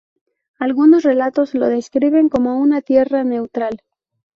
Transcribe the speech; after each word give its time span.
Algunos 0.57 1.03
relatos 1.03 1.53
lo 1.53 1.67
describen 1.67 2.27
como 2.27 2.57
una 2.59 2.81
tierra 2.81 3.23
neutral. 3.23 3.83